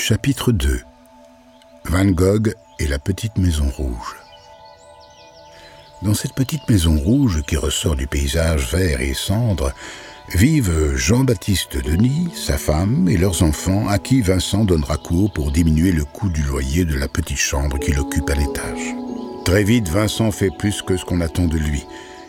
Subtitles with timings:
[0.00, 0.80] Chapitre 2
[1.84, 4.16] Van Gogh et la petite maison rouge.
[6.00, 9.74] Dans cette petite maison rouge qui ressort du paysage vert et cendre,
[10.34, 15.92] vivent Jean-Baptiste Denis, sa femme et leurs enfants à qui Vincent donnera cours pour diminuer
[15.92, 18.94] le coût du loyer de la petite chambre qu'il occupe à l'étage.
[19.44, 21.84] Très vite, Vincent fait plus que ce qu'on attend de lui.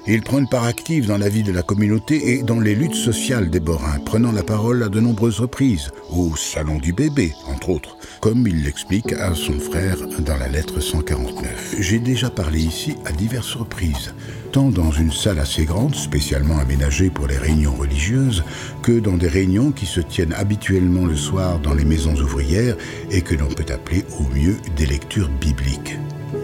[0.07, 2.95] Il prend une part active dans la vie de la communauté et dans les luttes
[2.95, 7.69] sociales des Borins, prenant la parole à de nombreuses reprises, au Salon du bébé, entre
[7.69, 11.75] autres, comme il l'explique à son frère dans la lettre 149.
[11.79, 14.15] J'ai déjà parlé ici à diverses reprises,
[14.51, 18.43] tant dans une salle assez grande, spécialement aménagée pour les réunions religieuses,
[18.81, 22.75] que dans des réunions qui se tiennent habituellement le soir dans les maisons ouvrières
[23.11, 25.99] et que l'on peut appeler au mieux des lectures bibliques.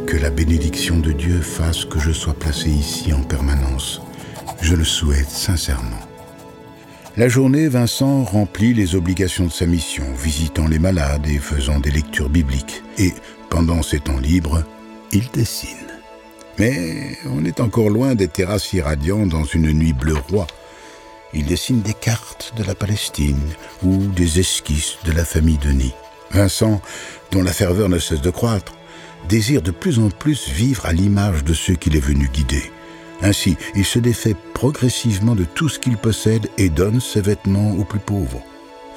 [0.07, 4.01] Que la bénédiction de Dieu fasse que je sois placé ici en permanence.
[4.61, 5.99] Je le souhaite sincèrement.
[7.17, 11.91] La journée, Vincent remplit les obligations de sa mission, visitant les malades et faisant des
[11.91, 12.83] lectures bibliques.
[12.97, 13.13] Et,
[13.49, 14.63] pendant ses temps libres,
[15.11, 15.75] il dessine.
[16.57, 20.47] Mais on est encore loin des terrasses irradiantes dans une nuit bleu roi.
[21.33, 23.49] Il dessine des cartes de la Palestine
[23.83, 25.93] ou des esquisses de la famille Denis.
[26.31, 26.81] Vincent,
[27.31, 28.73] dont la ferveur ne cesse de croître,
[29.27, 32.71] désire de plus en plus vivre à l'image de ceux qu'il est venu guider.
[33.21, 37.83] Ainsi, il se défait progressivement de tout ce qu'il possède et donne ses vêtements aux
[37.83, 38.41] plus pauvres.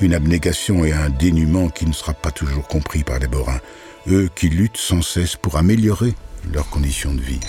[0.00, 3.60] Une abnégation et un dénuement qui ne sera pas toujours compris par les Borins,
[4.08, 6.14] eux qui luttent sans cesse pour améliorer
[6.52, 7.40] leurs conditions de vie.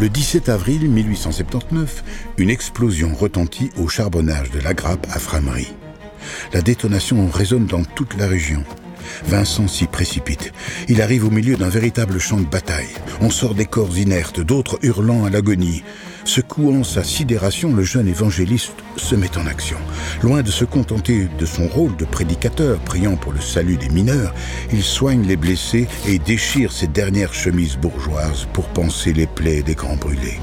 [0.00, 5.74] Le 17 avril 1879, une explosion retentit au charbonnage de la grappe à Framery.
[6.54, 8.64] La détonation résonne dans toute la région.
[9.26, 10.54] Vincent s'y précipite.
[10.88, 12.88] Il arrive au milieu d'un véritable champ de bataille.
[13.20, 15.82] On sort des corps inertes, d'autres hurlant à l'agonie.
[16.24, 19.78] Secouant sa sidération, le jeune évangéliste se met en action.
[20.22, 24.34] Loin de se contenter de son rôle de prédicateur, priant pour le salut des mineurs,
[24.72, 29.74] il soigne les blessés et déchire ses dernières chemises bourgeoises pour panser les plaies des
[29.74, 30.38] grands brûlés.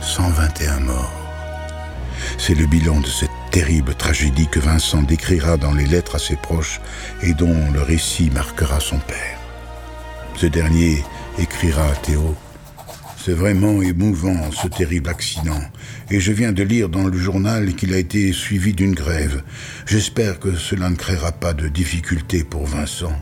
[0.00, 1.12] 121 morts.
[2.38, 6.36] C'est le bilan de cette terrible tragédie que Vincent décrira dans les lettres à ses
[6.36, 6.80] proches
[7.22, 9.38] et dont le récit marquera son père.
[10.36, 11.02] Ce dernier
[11.38, 12.36] écrira à Théo
[13.28, 15.60] c'est vraiment émouvant, ce terrible accident.
[16.10, 19.42] Et je viens de lire dans le journal qu'il a été suivi d'une grève.
[19.84, 23.12] J'espère que cela ne créera pas de difficultés pour Vincent.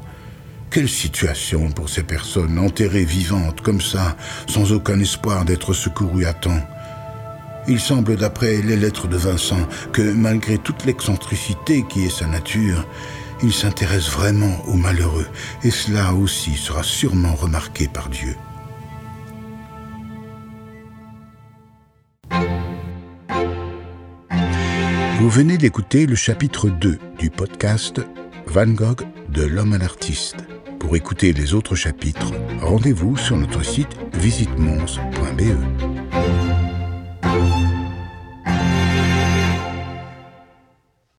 [0.71, 4.17] Quelle situation pour ces personnes enterrées vivantes comme ça,
[4.47, 6.63] sans aucun espoir d'être secourues à temps.
[7.67, 12.87] Il semble, d'après les lettres de Vincent, que malgré toute l'excentricité qui est sa nature,
[13.43, 15.27] il s'intéresse vraiment aux malheureux,
[15.65, 18.37] et cela aussi sera sûrement remarqué par Dieu.
[25.19, 28.03] Vous venez d'écouter le chapitre 2 du podcast
[28.49, 29.01] Van Gogh
[29.31, 30.37] de l'homme à l'artiste.
[30.79, 36.46] Pour écouter les autres chapitres, rendez-vous sur notre site visitemons.be.